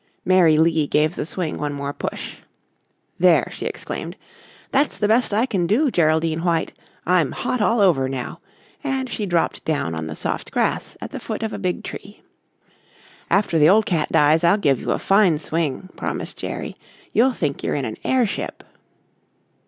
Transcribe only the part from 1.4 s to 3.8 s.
one more push. "There!" she